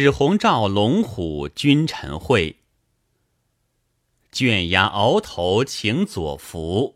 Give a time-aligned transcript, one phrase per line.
[0.00, 2.58] 史弘照龙虎君臣会，
[4.30, 6.94] 卷牙鳌头请左扶，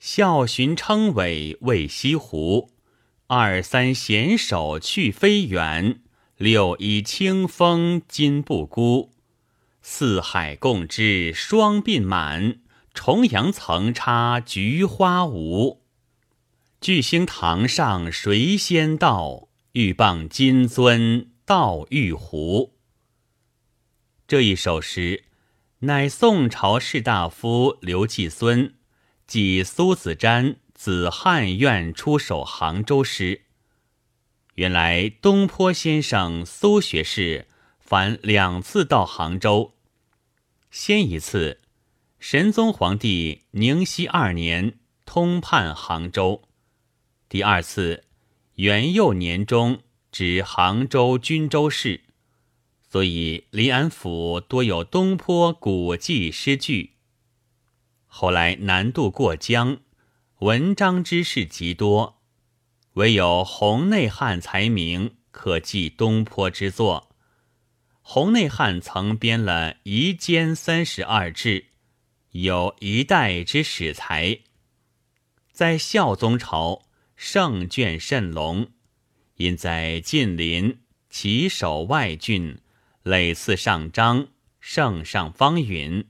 [0.00, 2.72] 孝寻称尾为西湖。
[3.28, 6.00] 二三贤手去飞远，
[6.36, 9.12] 六一清风今不孤。
[9.80, 12.58] 四海共知双鬓满，
[12.92, 15.80] 重阳曾插菊花无。
[16.80, 19.46] 巨星堂上谁先到？
[19.74, 21.28] 欲傍金樽。
[21.46, 22.74] 道玉壶。
[24.26, 25.22] 这一首诗，
[25.78, 28.74] 乃宋朝士大夫刘季孙
[29.28, 33.42] 继苏子瞻子汉苑出守杭州诗。
[34.54, 37.46] 原来东坡先生苏学士
[37.78, 39.74] 凡两次到杭州，
[40.72, 41.60] 先一次，
[42.18, 46.42] 神宗皇帝宁熙二年通判杭州；
[47.28, 48.02] 第二次，
[48.56, 49.82] 元佑年中。
[50.18, 52.04] 指杭州均州市，
[52.88, 56.94] 所以临安府多有东坡古迹诗句。
[58.06, 59.76] 后来南渡过江，
[60.38, 62.22] 文章之士极多，
[62.94, 67.14] 唯有洪内汉才名可记东坡之作。
[68.00, 71.60] 洪内汉曾编了《夷坚三十二志》，
[72.30, 74.38] 有一代之史才，
[75.52, 78.70] 在孝宗朝圣卷甚隆。
[79.36, 80.78] 因在近邻，
[81.10, 82.58] 其守外郡，
[83.02, 84.28] 累次上章，
[84.60, 86.06] 圣上方允，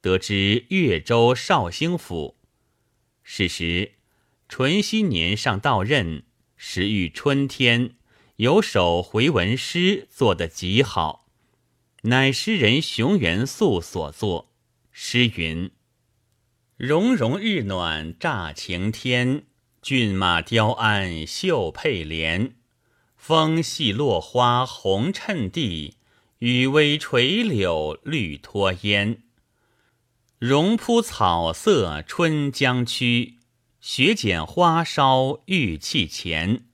[0.00, 2.36] 得知越州绍兴府。
[3.22, 3.92] 是时，
[4.48, 6.24] 淳熙年上到任，
[6.56, 7.94] 时遇春天，
[8.36, 11.28] 有首回文诗作得极好，
[12.02, 14.52] 乃诗人熊元素所作。
[14.90, 15.70] 诗云
[16.76, 19.44] ：“融融日暖乍晴天。”
[19.88, 22.56] 骏马雕鞍绣佩帘，
[23.16, 25.94] 风细落花红衬地，
[26.40, 29.22] 雨微垂柳绿拖烟。
[30.38, 33.38] 绒铺草色春江曲，
[33.80, 36.66] 雪剪花梢玉砌前。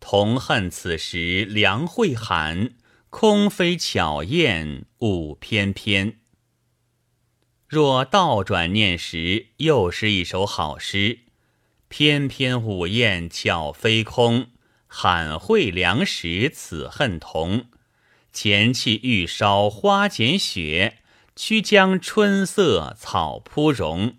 [0.00, 2.70] 同恨此时梁会寒，
[3.10, 6.20] 空飞巧燕舞翩翩。
[7.66, 11.18] 若倒转念时，又是一首好诗。
[11.88, 14.48] 翩翩舞燕巧飞空，
[14.86, 17.66] 罕会良时此恨同。
[18.32, 20.98] 前气欲烧花剪雪，
[21.34, 24.16] 曲江春色草铺荣。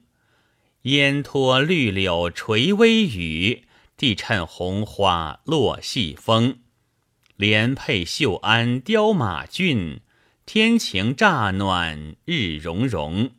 [0.84, 3.66] 烟托绿柳垂微雨，
[3.96, 6.60] 地衬红花落细风。
[7.36, 10.02] 连配绣鞍雕马骏，
[10.46, 13.32] 天晴乍暖日融融。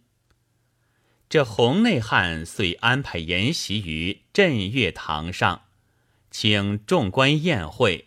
[1.30, 5.62] 这洪内汉遂安排筵席于镇岳堂上，
[6.28, 8.06] 请众官宴会。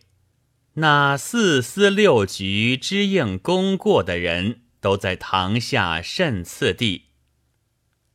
[0.74, 7.04] 那四司六局知应功过的人都在堂下甚次第。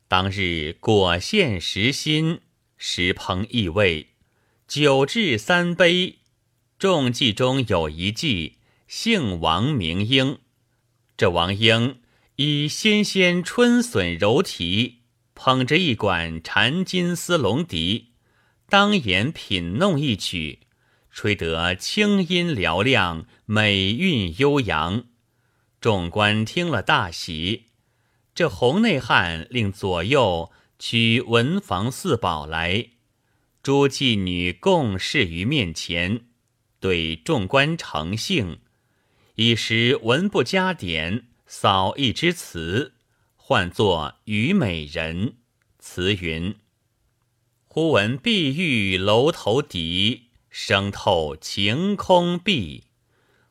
[0.08, 2.40] 当日果献实心，
[2.76, 4.08] 食烹异味，
[4.66, 6.18] 酒至三杯。
[6.78, 10.38] 众妓中有一妓，姓王名英。
[11.16, 12.00] 这王英
[12.36, 14.97] 以纤纤春笋柔啼。
[15.40, 18.08] 捧着一管缠金丝龙笛，
[18.68, 20.66] 当眼品弄一曲，
[21.12, 25.04] 吹得清音嘹亮，美韵悠扬。
[25.80, 27.66] 众官听了大喜。
[28.34, 32.88] 这红内汉令左右取文房四宝来，
[33.62, 36.22] 诸妓女共侍于面前，
[36.80, 38.58] 对众官诚信，
[39.36, 42.94] 一时文不加点，扫一支词。
[43.50, 45.28] 唤作《虞美人》，
[45.78, 46.56] 词云：
[47.66, 52.84] 忽闻碧玉楼头笛，声透晴空碧。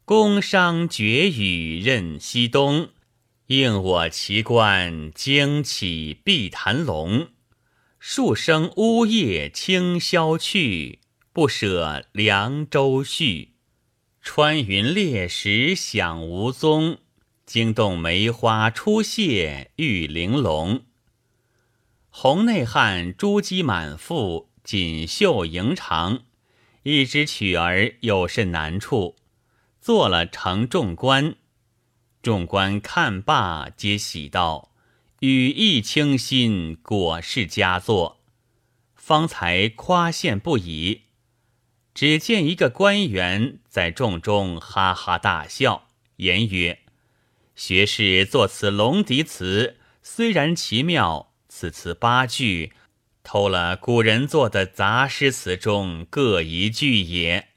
[0.05, 2.89] 宫商绝语任西东，
[3.47, 7.29] 应我奇观惊起碧潭龙。
[7.97, 10.99] 数声呜咽清宵去，
[11.33, 13.53] 不舍凉州绪。
[14.21, 16.99] 穿云裂石响无踪。
[17.47, 20.83] 惊动梅花初谢玉玲珑，
[22.09, 26.23] 红内汉珠玑满腹，锦绣盈长。
[26.83, 29.15] 一知曲儿有甚难处，
[29.79, 31.35] 做了承众官。
[32.21, 34.73] 众官看罢，皆喜道
[35.21, 38.19] ：“语意清新，果是佳作。”
[38.93, 41.03] 方才夸羡不已。
[41.93, 46.79] 只见一个官员在众中哈哈大笑，言曰。
[47.57, 52.71] 学士作此龙笛词，虽然奇妙，此词八句，
[53.23, 57.47] 偷了古人作的杂诗词中各一句也。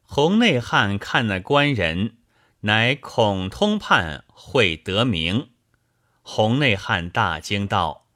[0.00, 2.16] 洪内汉看那官人，
[2.60, 5.50] 乃孔通判会得名。
[6.22, 8.06] 洪内汉大惊道：“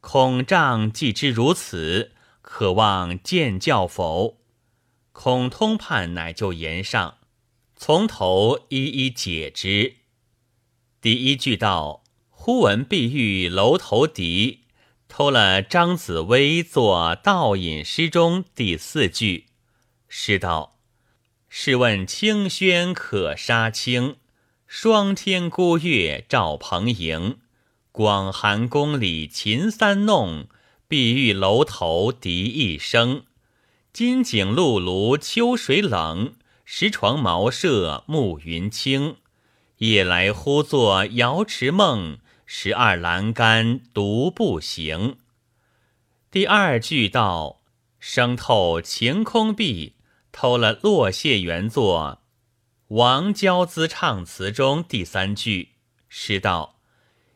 [0.00, 4.38] 孔丈既知如此，可望见教否？”
[5.12, 7.18] 孔通判乃就言上，
[7.76, 9.96] 从头一一解之。
[11.04, 12.02] 第一句道
[12.32, 14.60] ：“忽闻碧玉楼头笛。”
[15.06, 19.48] 偷了张紫薇作倒引诗中第四句，
[20.08, 20.78] 诗道
[21.50, 24.16] ：“试问清轩可杀青，
[24.66, 27.36] 霜天孤月照蓬瀛。
[27.92, 30.48] 广寒宫里琴三弄，
[30.88, 33.24] 碧玉楼头笛一声。
[33.92, 36.32] 金井露炉秋水冷，
[36.64, 39.16] 石床茅舍暮云轻。
[39.78, 45.16] 夜来忽作瑶池梦。”十二栏杆独步行。
[46.30, 47.62] 第二句道
[47.98, 49.96] ：“生透晴空碧，
[50.30, 52.22] 偷了落谢原作
[52.88, 55.70] 王娇姿唱词中第三句。
[56.06, 56.80] 诗道：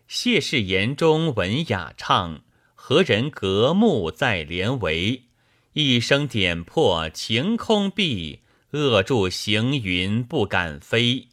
[0.07, 2.43] 谢氏言中文雅唱，
[2.75, 5.25] 何人隔幕在帘围？
[5.73, 8.43] 一声点破晴空碧，
[8.73, 11.29] 扼住行云不敢飞。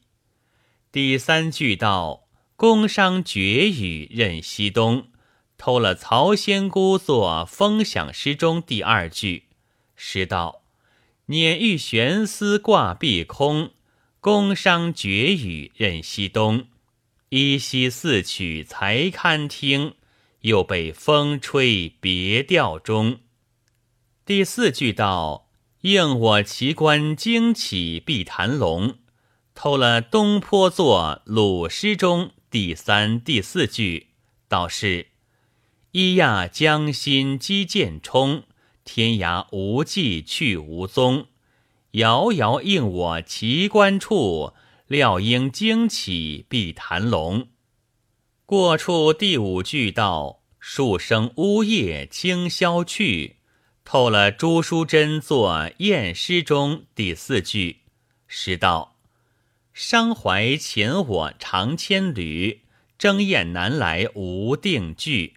[0.95, 2.29] 第三句道。
[2.55, 5.07] 宫商绝语任西东，
[5.57, 9.43] 偷了曹仙姑作风响诗中第二句。
[9.97, 10.61] 诗道：
[11.25, 13.71] 捻玉悬丝挂碧空，
[14.21, 16.67] 宫商绝语任西东。
[17.27, 19.95] 依稀四曲才堪听，
[20.43, 23.19] 又被风吹别调中。
[24.25, 25.49] 第四句道：
[25.81, 28.95] 应我奇观惊起碧潭龙，
[29.55, 32.31] 偷了东坡作鲁诗中。
[32.51, 34.09] 第三、第四句
[34.49, 35.07] 道是
[35.93, 38.43] ：“咿呀江心击剑冲，
[38.83, 41.27] 天涯无际去无踪。
[41.91, 44.53] 遥遥应我奇观处，
[44.87, 47.47] 料应惊起碧潭龙。”
[48.45, 53.37] 过处第五句道：“数声呜咽清宵去。”
[53.85, 57.81] 透了朱淑珍作燕诗中第四句，
[58.27, 58.94] 诗道。
[59.75, 62.61] 伤怀遣我长千里，
[62.97, 65.33] 争雁南来无定句。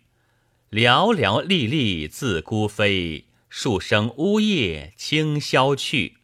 [0.71, 6.19] 寥寥历历自孤飞，数声呜咽清宵去。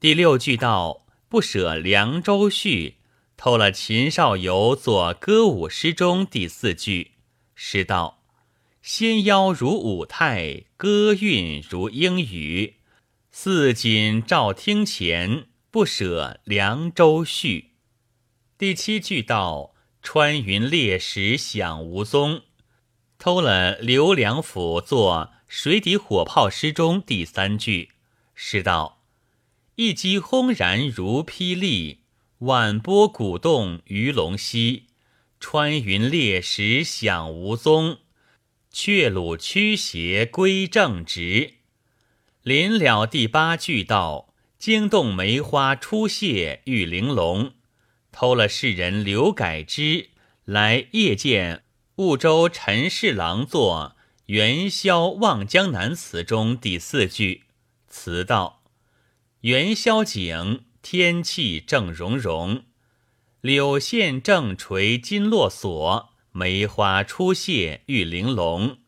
[0.00, 2.94] 第六句道：不舍凉州序，
[3.36, 7.10] 偷了秦少游作歌舞诗中第四句。
[7.54, 8.22] 诗道：
[8.80, 12.76] 仙腰如舞态，歌韵如英语。
[13.30, 15.48] 似锦照厅前。
[15.76, 17.72] 不舍凉州序，
[18.56, 22.44] 第七句道：“穿云裂石响无踪。”
[23.20, 27.90] 偷了刘良辅作水底火炮诗中第三句，
[28.34, 29.02] 诗道
[29.76, 32.04] ：“一击轰然如霹雳，
[32.38, 34.86] 晚波鼓动鱼龙溪。
[35.38, 37.98] 穿云裂石响无踪，
[38.70, 41.56] 却虏驱邪归正直。”
[42.40, 44.32] 临了第八句道。
[44.58, 47.52] 惊动梅花初谢玉玲珑，
[48.10, 50.08] 偷了世人刘改之
[50.44, 51.62] 来夜见
[51.96, 57.44] 婺州陈侍郎作元宵望江南词中第四句，
[57.86, 58.62] 词道：
[59.42, 62.62] 元宵景，天气正融融，
[63.42, 68.78] 柳线正垂金络锁，梅花初谢玉玲珑，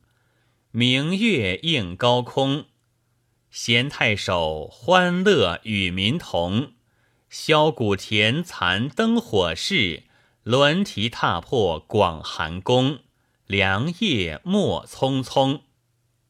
[0.70, 2.64] 明月映高空。
[3.50, 6.72] 贤太守欢乐与民同，
[7.30, 10.04] 箫鼓田残灯火势，
[10.42, 13.00] 轮蹄踏破广寒宫。
[13.46, 15.62] 凉夜莫匆匆。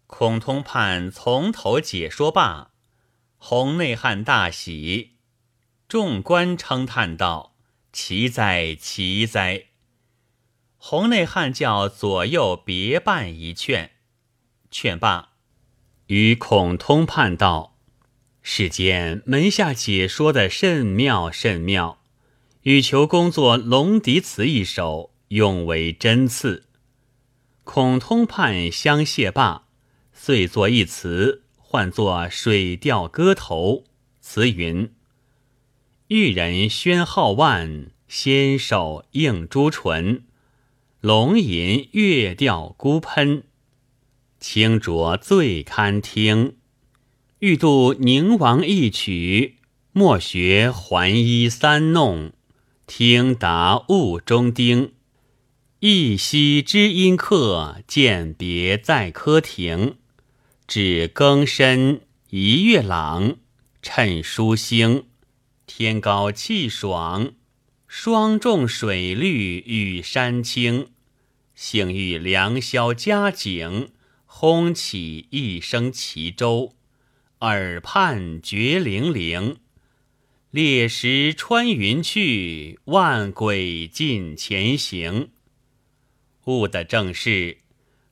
[0.06, 2.70] 孔通判从头解说罢，
[3.37, 5.16] 洪内汉大喜，
[5.88, 7.56] 众官称叹道
[7.92, 9.64] ：“奇哉，奇哉！”
[10.78, 13.90] 洪内汉叫左右别伴一劝，
[14.70, 15.27] 劝罢。
[16.08, 17.76] 与孔通判道
[18.40, 22.00] ：“世间门下解说的甚妙甚妙，
[22.62, 26.64] 欲求工作《龙笛词》一首，用为真次。”
[27.62, 29.66] 孔通判相谢罢，
[30.14, 33.72] 遂作一词，唤作《水调歌头》。
[34.22, 34.90] 词云
[36.08, 40.24] ：“玉人宣皓腕，纤手映朱唇，
[41.02, 43.44] 龙吟月调孤喷。”
[44.40, 46.57] 清浊最堪听，
[47.40, 49.57] 欲度宁王一曲，
[49.92, 52.33] 莫学还衣三弄，
[52.87, 54.92] 听答雾中丁。
[55.80, 59.97] 一夕知音客，饯别在柯亭。
[60.68, 63.37] 只更深一月朗，
[63.83, 65.07] 趁书星，
[65.66, 67.33] 天高气爽，
[67.88, 70.88] 霜重水绿与山青。
[71.54, 73.88] 幸遇良宵佳景，
[74.30, 76.75] 轰起一声齐舟，
[77.40, 79.56] 耳畔绝零零。
[80.50, 85.30] 烈石穿云去，万鬼尽前行。
[86.44, 87.58] 悟的正是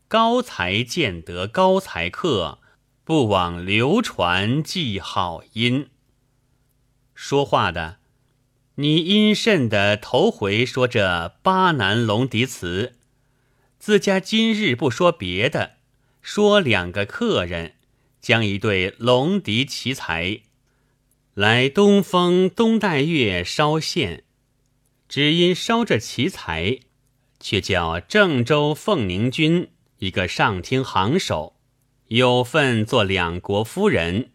[0.08, 2.58] 高才见得高才客，
[3.04, 5.90] 不枉流传记好音。
[7.14, 7.98] 说话的，
[8.76, 12.94] 你因甚的头回说这巴南龙笛词？
[13.78, 15.75] 自家今日不说别的，
[16.26, 17.74] 说两个客人
[18.20, 20.40] 将一对龙笛奇才
[21.34, 24.24] 来东风东带月烧献，
[25.08, 26.80] 只因烧这奇才，
[27.38, 31.54] 却叫郑州凤宁君一个上厅行首，
[32.08, 34.32] 有份做两国夫人，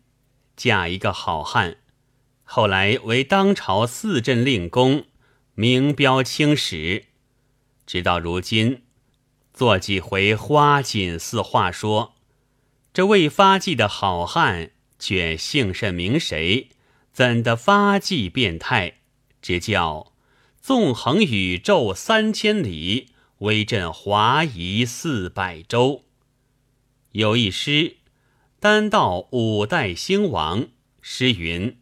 [0.56, 1.76] 嫁一个好汉，
[2.44, 5.04] 后来为当朝四镇令公，
[5.56, 7.08] 名标青史，
[7.86, 8.84] 直到如今。
[9.62, 12.15] 做几回花锦似话说，
[12.91, 16.70] 这未发迹的好汉却姓甚名谁？
[17.13, 19.01] 怎的发迹变态？
[19.39, 20.13] 只叫
[20.60, 26.06] 纵横宇宙三千里，威震华夷四百州。
[27.12, 27.98] 有一诗，
[28.60, 30.70] 单道五代兴亡。
[31.01, 31.77] 诗云：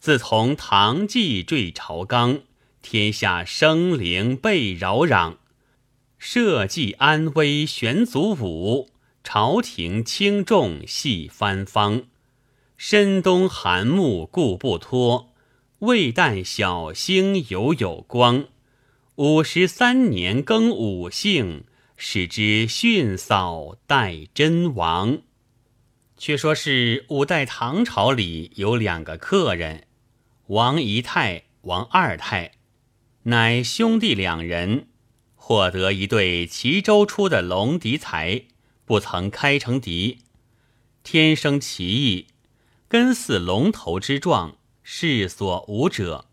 [0.00, 2.40] 自从唐继坠朝纲，
[2.82, 5.36] 天下生灵被扰攘。
[6.18, 8.88] 社稷安危悬祖武，
[9.22, 12.04] 朝廷轻重系藩方。
[12.76, 15.32] 深冬寒木固不脱，
[15.80, 18.46] 未旦小星犹有光。
[19.16, 21.64] 五十三年更五姓，
[21.96, 25.18] 使之迅扫待真王。
[26.18, 29.86] 却说是五代唐朝里有两个客人，
[30.48, 32.52] 王一太、王二太，
[33.24, 34.88] 乃兄弟两人。
[35.48, 38.46] 获得一对齐州出的龙笛才，
[38.84, 40.18] 不曾开成笛，
[41.04, 42.26] 天生奇异，
[42.88, 46.24] 根似龙头之状，世所无者。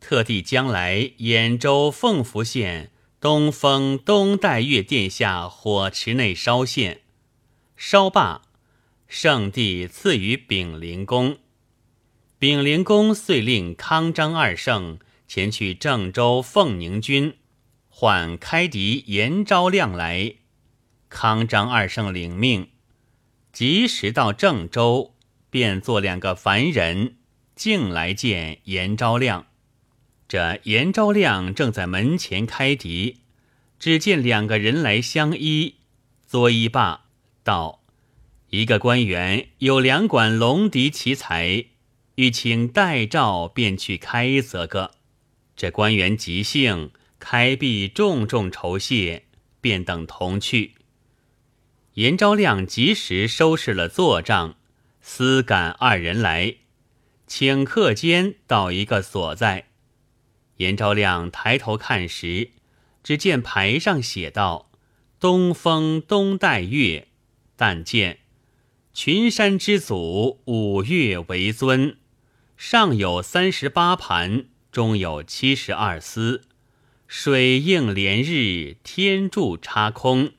[0.00, 7.02] 特地将来兖州凤福县东风东带月殿下火池内烧献，
[7.76, 8.40] 烧罢，
[9.06, 11.36] 圣帝赐予丙灵公。
[12.38, 17.34] 丙灵公遂令康张二圣前去郑州凤宁军。
[18.00, 20.36] 唤开敌严昭亮来，
[21.10, 22.70] 康张二圣领命，
[23.52, 25.12] 及时到郑州，
[25.50, 27.16] 便做两个凡人，
[27.54, 29.48] 径来见严昭亮。
[30.26, 33.18] 这严昭亮正在门前开敌，
[33.78, 35.74] 只见两个人来相依，
[36.26, 37.04] 作揖罢，
[37.44, 37.82] 道
[38.48, 41.66] ：“一个官员有两管龙笛奇才，
[42.14, 44.92] 欲请代诏，便去开则个。”
[45.54, 46.92] 这官员即兴。
[47.20, 49.26] 开毕，重重酬谢，
[49.60, 50.74] 便等同去。
[51.94, 54.56] 严昭亮及时收拾了坐帐，
[55.00, 56.56] 私赶二人来，
[57.26, 59.66] 请客间到一个所在。
[60.56, 62.50] 严昭亮抬头看时，
[63.02, 64.70] 只见牌上写道
[65.20, 67.08] ：“东风东带月。”
[67.56, 68.20] 但见
[68.92, 71.98] 群山之祖，五岳为尊，
[72.56, 76.42] 上有三十八盘，中有七十二司。
[77.12, 80.30] 水映连日，天柱插空，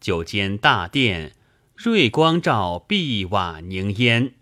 [0.00, 1.34] 九间大殿，
[1.76, 4.34] 瑞光照碧瓦凝烟。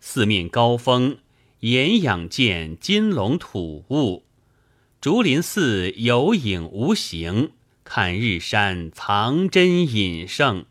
[0.00, 1.18] 四面高峰，
[1.60, 4.24] 岩仰见金龙吐雾。
[5.00, 7.52] 竹林寺有影无形，
[7.84, 10.66] 看日山藏真隐圣。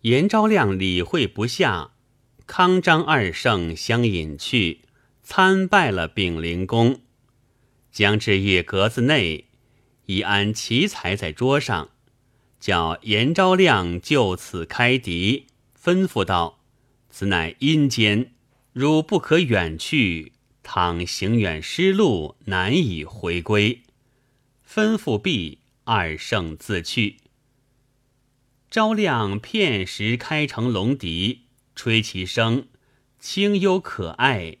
[0.00, 1.90] 严昭亮理会不下，
[2.46, 4.80] 康张二圣相引去，
[5.22, 7.01] 参拜了丙灵公。
[7.92, 9.44] 将至月格子内，
[10.06, 11.90] 已安奇才在桌上，
[12.58, 15.46] 叫严昭亮就此开敌，
[15.80, 16.60] 吩咐道
[17.10, 18.32] ：“此乃阴间，
[18.72, 20.32] 汝不可远去，
[20.62, 23.82] 倘行远失路，难以回归。”
[24.66, 27.18] 吩咐毕，二圣自去。
[28.70, 31.42] 昭亮片时开成龙笛，
[31.74, 32.68] 吹其声，
[33.20, 34.56] 清幽可爱。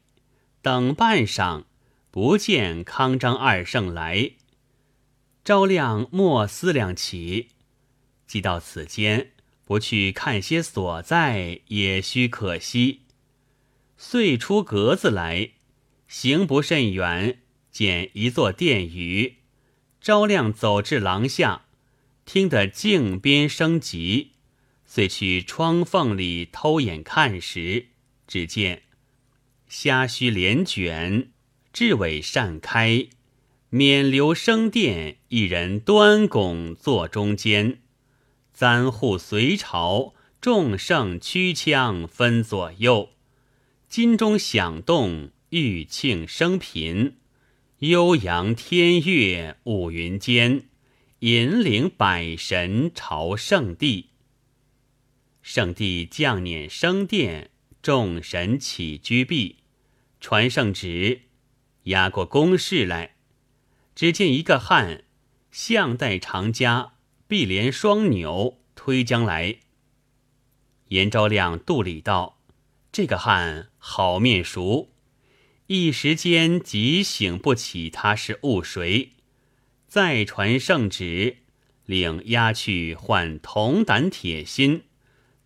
[0.60, 1.64] 等半晌。
[2.12, 4.32] 不见康张二圣来，
[5.42, 7.48] 昭亮莫思量起，
[8.26, 9.32] 既到此间，
[9.64, 13.00] 不去看些所在，也须可惜。
[13.96, 15.52] 遂出阁子来，
[16.06, 17.40] 行不甚远，
[17.70, 19.38] 见一座殿宇。
[19.98, 21.64] 昭亮走至廊下，
[22.26, 24.32] 听得镜边声急，
[24.84, 27.86] 遂去窗缝里偷眼看时，
[28.26, 28.82] 只见
[29.66, 31.30] 虾须帘卷。
[31.72, 33.08] 至尾善开，
[33.70, 37.80] 免留生殿，一人端拱坐中间。
[38.52, 43.10] 簪护随朝，众圣驱枪分左右。
[43.88, 47.16] 金钟响动，玉磬升频。
[47.78, 50.68] 悠扬天乐五云间，
[51.20, 54.10] 引领百神朝圣地。
[55.40, 57.50] 圣帝降辇升殿，
[57.82, 59.56] 众神起居毕，
[60.20, 61.22] 传圣旨，
[61.84, 63.16] 押过宫室来。
[63.94, 65.04] 只见一个汉，
[65.50, 66.92] 项带长枷，
[67.26, 69.56] 臂连双纽，推将来。
[70.88, 72.38] 严昭亮肚里道
[72.92, 74.90] ：“这个汉好面熟。”
[75.68, 79.12] 一时间即醒不起他是误谁，
[79.86, 81.38] 再传圣旨，
[81.86, 84.84] 令押去换铜胆铁心，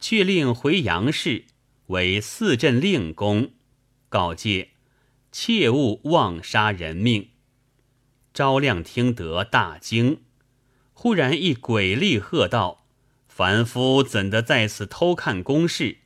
[0.01, 1.45] 却令回杨氏
[1.87, 3.53] 为四镇令公，
[4.09, 4.71] 告诫
[5.39, 7.29] 切勿妄杀人命。
[8.33, 10.23] 昭亮听得大惊，
[10.95, 12.87] 忽然一鬼力喝道
[13.29, 15.99] ：“凡夫怎得在此偷看公事？”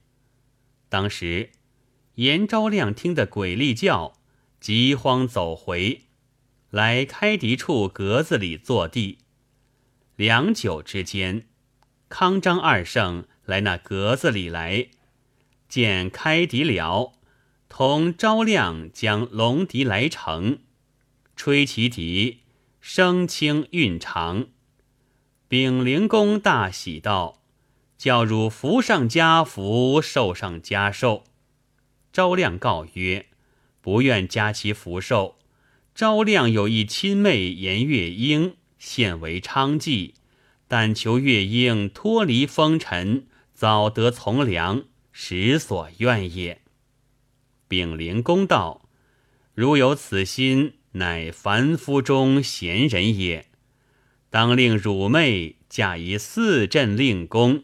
[0.90, 1.50] 当时。
[2.16, 4.14] 严昭亮听得鬼力叫，
[4.60, 6.06] 急慌走回
[6.70, 9.18] 来，开敌处格子里坐地。
[10.16, 11.46] 良久之间，
[12.08, 14.88] 康张二圣来那格子里来，
[15.68, 17.14] 见开敌了，
[17.70, 20.58] 同昭亮将龙笛来城，
[21.36, 22.40] 吹其笛，
[22.80, 24.48] 声清韵长。
[25.48, 27.40] 丙灵公大喜道
[27.96, 31.24] ：“教汝福上加福，寿上加寿。”
[32.12, 33.26] 昭亮告曰
[33.80, 35.38] ：“不愿加其福寿。
[35.94, 40.14] 昭亮有一亲妹颜月英，现为娼妓，
[40.66, 46.60] 但求月英脱离风尘，早得从良，实所愿也。”
[47.70, 48.88] 丙灵公道
[49.54, 53.46] ：“如有此心，乃凡夫中贤人也。
[54.28, 57.62] 当令汝妹嫁一四镇令公。”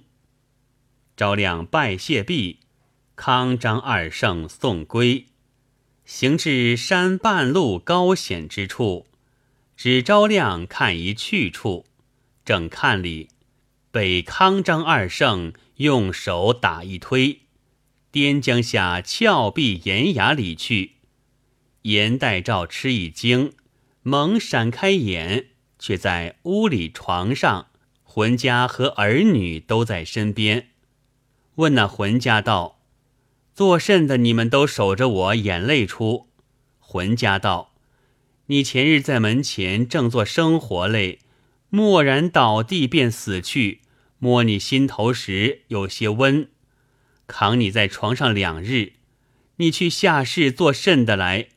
[1.17, 2.61] 昭亮拜谢毕。
[3.17, 5.27] 康张二圣送归，
[6.05, 9.07] 行至山半路高险之处，
[9.77, 11.87] 只昭亮看一去处，
[12.45, 13.31] 正看里，
[13.91, 17.46] 被康张二圣用手打一推，
[18.17, 20.93] 颠将下峭壁岩崖里去。
[21.83, 23.53] 严代照吃一惊，
[24.01, 25.49] 猛闪开眼，
[25.79, 27.67] 却在屋里床上，
[28.03, 30.69] 浑家和儿女都在身边，
[31.57, 32.81] 问那浑家道。
[33.53, 34.17] 作甚的？
[34.17, 36.31] 你们都守着我，眼泪出。
[36.79, 37.75] 浑家道
[38.49, 41.19] ：“你前日在门前正做生活嘞，
[41.69, 43.83] 蓦然倒地便死去。
[44.19, 46.49] 摸你心头时有些温，
[47.27, 48.95] 扛你在床上两日。
[49.57, 51.49] 你去下世做甚的来？”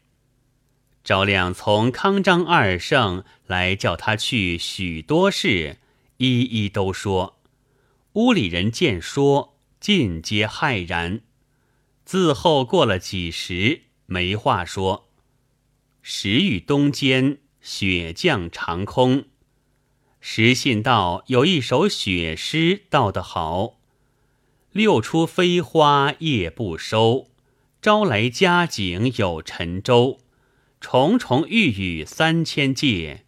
[1.04, 5.78] 赵亮从康张二圣来叫他去许多事，
[6.18, 7.40] 一一都说。
[8.14, 11.22] 屋里人见说，尽皆骇然。
[12.04, 15.10] 自后过了几时，没话说。
[16.02, 19.26] 时雨东间，雪降长空。
[20.20, 23.79] 时信道有一首雪诗道得好
[24.80, 27.28] ：“六出飞花夜不收，
[27.82, 30.22] 朝来佳景有沉舟。
[30.80, 33.26] 重重玉宇三千界，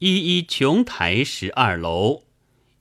[0.00, 2.24] 一一琼台十二楼。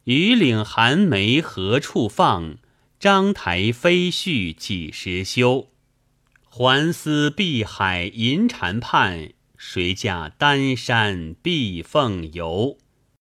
[0.05, 2.57] 雨岭寒梅何处放？”
[2.99, 5.67] 章台飞絮几时休？
[6.45, 12.79] 还思碧海银蟾畔，谁家丹山碧凤游？